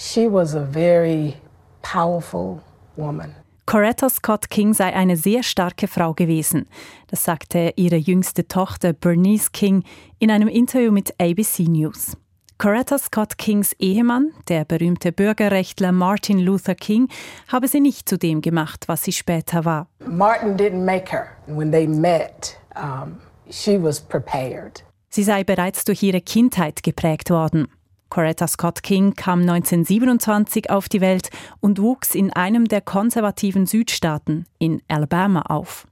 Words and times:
She 0.00 0.28
was 0.30 0.54
a 0.54 0.60
very 0.60 1.34
powerful 1.82 2.60
woman. 2.96 3.34
Coretta 3.66 4.08
Scott 4.08 4.48
King 4.48 4.72
sei 4.72 4.94
eine 4.94 5.16
sehr 5.16 5.42
starke 5.42 5.88
Frau 5.88 6.14
gewesen. 6.14 6.68
Das 7.08 7.24
sagte 7.24 7.72
ihre 7.74 7.96
jüngste 7.96 8.46
Tochter 8.46 8.92
Bernice 8.92 9.50
King 9.50 9.82
in 10.20 10.30
einem 10.30 10.46
Interview 10.46 10.92
mit 10.92 11.12
ABC 11.20 11.64
News. 11.64 12.16
Coretta 12.58 12.96
Scott 12.96 13.38
Kings 13.38 13.72
Ehemann, 13.80 14.30
der 14.46 14.64
berühmte 14.64 15.10
Bürgerrechtler 15.10 15.90
Martin 15.90 16.38
Luther 16.38 16.76
King, 16.76 17.08
habe 17.48 17.66
sie 17.66 17.80
nicht 17.80 18.08
zu 18.08 18.18
dem 18.18 18.40
gemacht, 18.40 18.84
was 18.86 19.02
sie 19.02 19.12
später 19.12 19.64
war. 19.64 19.88
Martin 20.06 20.56
didn't 20.56 20.84
make 20.84 21.10
her. 21.10 21.26
When 21.48 21.72
they 21.72 21.88
met, 21.88 22.56
um, 22.76 23.16
she 23.50 23.76
was 23.82 24.00
prepared. 24.00 24.84
Sie 25.10 25.24
sei 25.24 25.42
bereits 25.42 25.84
durch 25.84 26.04
ihre 26.04 26.20
Kindheit 26.20 26.84
geprägt 26.84 27.30
worden. 27.30 27.66
Coretta 28.10 28.46
Scott 28.46 28.82
King 28.82 29.14
kam 29.14 29.40
1927 29.40 30.70
auf 30.70 30.88
die 30.88 31.00
Welt 31.00 31.30
und 31.60 31.80
wuchs 31.80 32.14
in 32.14 32.32
einem 32.32 32.66
der 32.66 32.80
konservativen 32.80 33.66
Südstaaten, 33.66 34.46
in 34.58 34.82
Alabama, 34.88 35.42
auf. 35.42 35.86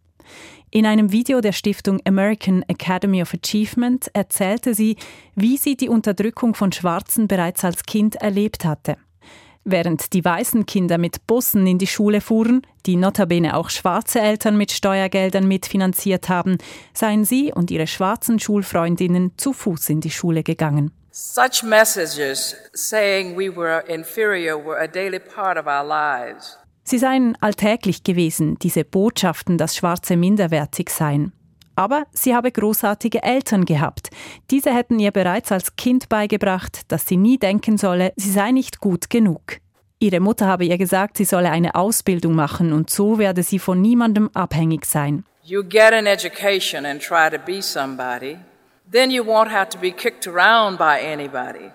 In 0.70 0.84
einem 0.84 1.12
Video 1.12 1.40
der 1.40 1.52
Stiftung 1.52 2.00
American 2.04 2.62
Academy 2.68 3.22
of 3.22 3.32
Achievement 3.34 4.10
erzählte 4.12 4.74
sie, 4.74 4.96
wie 5.34 5.56
sie 5.56 5.76
die 5.76 5.88
Unterdrückung 5.88 6.54
von 6.54 6.72
Schwarzen 6.72 7.28
bereits 7.28 7.64
als 7.64 7.84
Kind 7.84 8.16
erlebt 8.16 8.64
hatte. 8.64 8.96
Während 9.68 10.12
die 10.12 10.24
weißen 10.24 10.64
Kinder 10.64 10.96
mit 10.96 11.26
Bussen 11.26 11.66
in 11.66 11.78
die 11.78 11.88
Schule 11.88 12.20
fuhren, 12.20 12.62
die 12.86 12.94
notabene 12.94 13.56
auch 13.56 13.68
schwarze 13.68 14.20
Eltern 14.20 14.56
mit 14.56 14.70
Steuergeldern 14.70 15.48
mitfinanziert 15.48 16.28
haben, 16.28 16.58
seien 16.94 17.24
sie 17.24 17.52
und 17.52 17.72
ihre 17.72 17.88
schwarzen 17.88 18.38
Schulfreundinnen 18.38 19.32
zu 19.36 19.52
Fuß 19.52 19.88
in 19.88 20.00
die 20.00 20.12
Schule 20.12 20.44
gegangen. 20.44 20.92
Such 21.10 21.64
messages 21.64 22.54
saying 22.74 23.36
we 23.36 23.50
were 23.50 23.82
inferior 23.88 24.64
were 24.64 24.78
a 24.80 24.86
daily 24.86 25.18
part 25.18 25.58
of 25.58 25.66
our 25.66 25.82
lives. 25.82 26.56
Sie 26.84 26.98
seien 26.98 27.36
alltäglich 27.40 28.04
gewesen, 28.04 28.60
diese 28.60 28.84
Botschaften, 28.84 29.58
dass 29.58 29.74
Schwarze 29.74 30.16
minderwertig 30.16 30.90
seien. 30.90 31.32
Aber 31.76 32.04
sie 32.12 32.34
habe 32.34 32.50
großartige 32.50 33.22
Eltern 33.22 33.66
gehabt. 33.66 34.10
Diese 34.50 34.74
hätten 34.74 34.98
ihr 34.98 35.12
bereits 35.12 35.52
als 35.52 35.76
Kind 35.76 36.08
beigebracht, 36.08 36.90
dass 36.90 37.06
sie 37.06 37.16
nie 37.16 37.38
denken 37.38 37.76
solle, 37.76 38.12
sie 38.16 38.30
sei 38.30 38.50
nicht 38.50 38.80
gut 38.80 39.10
genug. 39.10 39.58
Ihre 39.98 40.20
Mutter 40.20 40.46
habe 40.46 40.64
ihr 40.64 40.76
gesagt, 40.76 41.16
sie 41.16 41.24
solle 41.24 41.50
eine 41.50 41.74
Ausbildung 41.74 42.34
machen 42.34 42.72
und 42.72 42.90
so 42.90 43.18
werde 43.18 43.42
sie 43.42 43.58
von 43.58 43.80
niemandem 43.80 44.30
abhängig 44.34 44.84
sein. 44.84 45.24
You 45.42 45.62
get 45.62 45.92
an 45.92 46.06
education 46.06 46.84
and 46.84 47.00
try 47.00 47.30
to 47.30 47.38
be 47.38 47.62
somebody, 47.62 48.36
then 48.90 49.10
you 49.10 49.22
won't 49.22 49.50
have 49.50 49.68
to 49.70 49.78
be 49.78 49.92
kicked 49.92 50.26
around 50.26 50.78
by 50.78 50.98
anybody. 51.00 51.70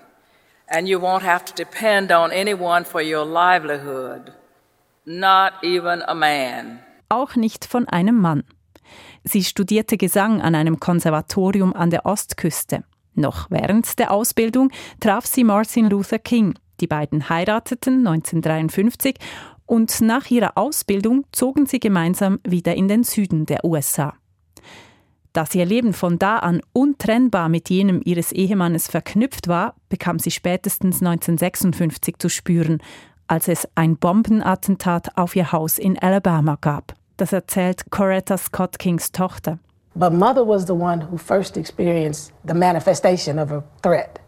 And 0.68 0.88
you 0.88 1.00
won't 1.00 1.24
have 1.24 1.46
to 1.46 1.54
depend 1.54 2.12
on 2.12 2.32
anyone 2.32 2.86
for 2.86 3.02
your 3.02 3.26
livelihood. 3.26 4.34
Not 5.06 5.54
even 5.64 6.02
a 6.04 6.14
man. 6.14 6.80
Auch 7.10 7.36
nicht 7.36 7.66
von 7.66 7.88
einem 7.88 8.20
Mann. 8.20 8.44
Sie 9.24 9.44
studierte 9.44 9.98
Gesang 9.98 10.42
an 10.42 10.56
einem 10.56 10.80
Konservatorium 10.80 11.74
an 11.74 11.90
der 11.90 12.06
Ostküste. 12.06 12.84
Noch 13.14 13.52
während 13.52 14.00
der 14.00 14.12
Ausbildung 14.12 14.72
traf 15.00 15.26
sie 15.26 15.44
Martin 15.44 15.90
Luther 15.90 16.20
King. 16.20 16.56
Die 16.80 16.88
beiden 16.88 17.30
heirateten 17.30 18.08
1953 18.08 19.16
und 19.66 20.02
nach 20.02 20.30
ihrer 20.32 20.58
Ausbildung 20.58 21.26
zogen 21.32 21.66
sie 21.66 21.80
gemeinsam 21.80 22.40
wieder 22.46 22.76
in 22.76 22.88
den 22.88 23.04
Süden 23.04 23.46
der 23.46 23.64
USA. 23.64 24.16
Dass 25.34 25.56
ihr 25.56 25.66
Leben 25.66 25.94
von 25.94 26.20
da 26.20 26.40
an 26.40 26.62
untrennbar 26.74 27.48
mit 27.48 27.70
jenem 27.70 28.02
ihres 28.04 28.34
Ehemannes 28.34 28.90
verknüpft 28.90 29.48
war, 29.48 29.76
bekam 29.88 30.20
sie 30.20 30.32
spätestens 30.32 31.02
1956 31.02 32.18
zu 32.18 32.28
spüren, 32.28 32.80
als 33.28 33.48
es 33.48 33.68
ein 33.76 33.96
Bombenattentat 33.96 35.18
auf 35.18 35.36
ihr 35.38 35.54
Haus 35.54 35.78
in 35.78 35.98
Alabama 35.98 36.58
gab. 36.60 36.96
Das 37.22 37.34
erzählt 37.34 37.84
Coretta 37.92 38.36
Scott 38.36 38.80
Kings 38.80 39.12
Tochter. 39.12 39.60
But 39.96 40.12
mother 40.12 40.44
was 40.44 40.66
the 40.66 40.74
one 40.74 41.02
who 41.02 41.20
first 41.20 41.56
experienced 41.56 42.32
the 42.44 42.56
manifestation 42.56 43.38
of 43.38 43.52
a 43.52 43.64
threat. 43.84 44.20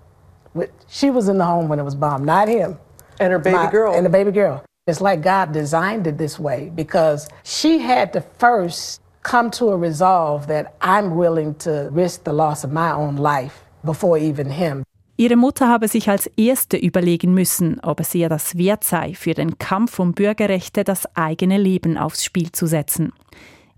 She 0.87 1.09
was 1.09 1.27
in 1.27 1.39
the 1.39 1.43
home 1.43 1.69
when 1.69 1.79
it 1.79 1.83
was 1.83 1.95
bombed, 1.95 2.27
not 2.27 2.47
him. 2.47 2.77
And 3.19 3.33
her 3.33 3.39
baby 3.39 3.57
My, 3.57 3.71
girl. 3.71 3.95
And 3.95 4.05
the 4.05 4.11
baby 4.11 4.31
girl. 4.31 4.63
It's 4.85 5.01
like 5.01 5.23
God 5.23 5.53
designed 5.53 6.05
it 6.05 6.19
this 6.19 6.37
way 6.37 6.71
because 6.75 7.27
she 7.41 7.79
had 7.79 8.13
to 8.13 8.21
first 8.37 9.01
come 9.23 9.49
to 9.49 9.69
a 9.69 9.75
resolve 9.75 10.45
that 10.45 10.75
I'm 10.79 11.15
willing 11.15 11.55
to 11.65 11.89
risk 11.91 12.25
the 12.25 12.33
loss 12.33 12.63
of 12.63 12.71
my 12.71 12.91
own 12.91 13.15
life 13.15 13.63
before 13.83 14.19
even 14.19 14.51
him. 14.51 14.83
Ihre 15.15 15.35
Mutter 15.35 15.69
habe 15.69 15.87
sich 15.87 16.09
als 16.09 16.25
Erste 16.37 16.75
überlegen 16.75 17.33
müssen, 17.33 17.79
ob 17.81 17.99
es 17.99 18.15
ihr 18.15 18.29
das 18.29 18.57
wert 18.57 18.83
sei, 18.83 19.13
für 19.13 19.35
den 19.35 19.59
Kampf 19.59 19.99
um 19.99 20.13
Bürgerrechte 20.13 20.83
das 20.83 21.15
eigene 21.15 21.57
Leben 21.57 21.97
aufs 21.97 22.23
Spiel 22.23 22.51
zu 22.51 22.65
setzen. 22.65 23.13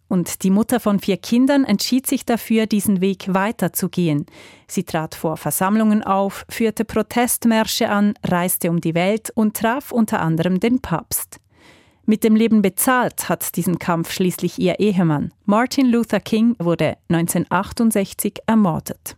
Und 0.08 0.44
die 0.44 0.52
Mutter 0.52 0.80
von 0.80 1.00
vier 1.00 1.18
Kindern 1.18 1.66
entschied 1.66 2.08
sich 2.08 2.26
dafür, 2.26 2.68
diesen 2.68 3.02
Weg 3.02 3.34
weiterzugehen. 3.34 4.28
Sie 4.68 4.84
trat 4.84 5.16
vor 5.16 5.36
Versammlungen 5.36 6.04
auf, 6.04 6.46
führte 6.48 6.86
Protestmärsche 6.86 7.90
an, 7.90 8.14
reiste 8.24 8.70
um 8.70 8.80
die 8.80 8.94
Welt 8.94 9.32
und 9.34 9.58
traf 9.58 9.92
unter 9.92 10.22
anderem 10.22 10.60
den 10.60 10.80
Papst. 10.80 11.40
Mit 12.06 12.24
dem 12.24 12.36
Leben 12.36 12.62
bezahlt 12.62 13.30
hat 13.30 13.56
diesen 13.56 13.80
Kampf 13.80 14.12
schließlich 14.12 14.60
ihr 14.60 14.80
Ehemann. 14.80 15.34
Martin 15.46 15.88
Luther 15.88 16.20
King 16.20 16.56
wurde 16.60 16.98
1968 17.10 18.42
ermordet. 18.46 19.18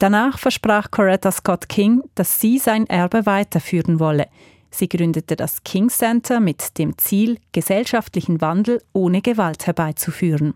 Danach 0.00 0.38
versprach 0.38 0.90
Coretta 0.90 1.30
Scott 1.30 1.68
King, 1.68 2.02
dass 2.14 2.40
sie 2.40 2.56
sein 2.56 2.86
Erbe 2.86 3.26
weiterführen 3.26 4.00
wolle. 4.00 4.28
Sie 4.70 4.88
gründete 4.88 5.36
das 5.36 5.62
King 5.62 5.90
Center 5.90 6.40
mit 6.40 6.78
dem 6.78 6.96
Ziel, 6.96 7.38
gesellschaftlichen 7.52 8.40
Wandel 8.40 8.82
ohne 8.94 9.20
Gewalt 9.20 9.66
herbeizuführen. 9.66 10.54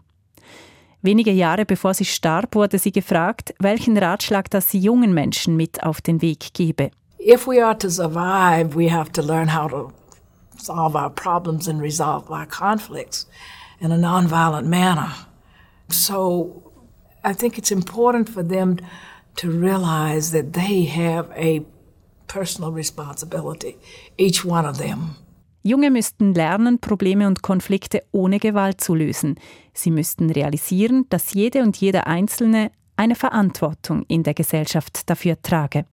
Wenige 1.03 1.31
Jahre 1.31 1.67
bevor 1.67 1.93
sie 1.93 2.07
starb, 2.07 2.55
wurde 2.55 2.79
sie 2.79 2.91
gefragt, 2.91 3.55
welchen 3.59 3.99
Ratschlag 3.99 4.49
das 4.49 4.71
sie 4.71 4.79
jungen 4.79 5.13
Menschen 5.13 5.57
mit 5.57 5.83
auf 5.83 6.01
den 6.01 6.23
Weg 6.23 6.55
gebe. 6.55 6.91
If 7.21 7.47
we 7.47 7.63
are 7.63 7.77
to 7.77 7.91
survive, 7.91 8.75
we 8.75 8.91
have 8.91 9.13
to 9.13 9.21
learn 9.21 9.55
how 9.55 9.69
to 9.71 9.93
solve 10.57 10.97
our 10.97 11.11
problems 11.11 11.69
and 11.69 11.83
resolve 11.83 12.31
our 12.31 12.47
conflicts 12.47 13.29
in 13.79 13.93
a 13.93 13.99
nonviolent 13.99 14.69
manner. 14.69 15.11
So 15.91 16.63
I 17.23 17.35
think 17.35 17.59
it's 17.59 17.71
important 17.71 18.31
for 18.31 18.43
them 18.43 18.79
to 19.37 19.49
realize 19.49 20.33
that 20.33 20.53
they 20.53 20.85
have 20.87 21.31
a 21.37 21.63
personal 22.27 22.73
responsibility, 22.73 23.77
each 24.17 24.45
one 24.45 24.69
of 24.69 24.79
them. 24.79 25.17
Junge 25.63 25.91
müssten 25.91 26.35
lernen, 26.35 26.79
Probleme 26.79 27.27
und 27.27 27.43
Konflikte 27.43 28.03
ohne 28.13 28.39
Gewalt 28.39 28.83
zu 28.83 28.95
lösen. 28.95 29.37
Sie 29.73 29.91
müssten 29.91 30.31
realisieren, 30.31 31.07
dass 31.09 31.33
jede 31.33 31.63
und 31.63 31.79
jeder 31.79 32.07
Einzelne 32.07 32.71
eine 32.97 33.15
Verantwortung 33.15 34.05
in 34.09 34.23
der 34.23 34.35
Gesellschaft 34.35 35.09
dafür 35.09 35.41
trage. 35.41 35.87